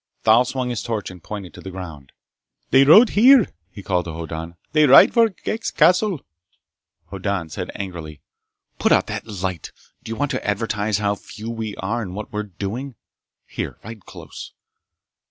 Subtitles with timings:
[0.23, 2.11] Thal swung his torch and pointed to the ground.
[2.71, 4.55] "They rode here!" he called to Hoddan.
[4.71, 6.21] "They ride for Ghek's castle!"
[7.11, 8.19] Hoddan said angrily:
[8.79, 9.71] "Put out that light!
[10.03, 12.95] Do you want to advertise how few we are and what we're doing?
[13.45, 14.53] Here, ride close!"